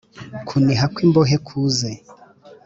[0.47, 1.89] Kuniha kw imbohe kuze